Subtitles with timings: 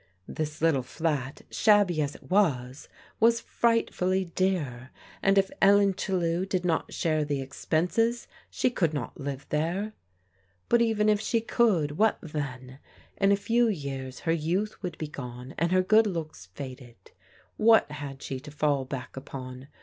[0.27, 4.89] This little flat, shabby as it was, was frightfully dear,
[5.21, 9.93] and if Ellen Chellew did not share the expenses she could not live there.
[10.69, 12.79] But even if she could, what then?
[13.17, 17.11] In a few years her youth would be gone, and her good looks faded.
[17.57, 19.67] What had she to fall back upon?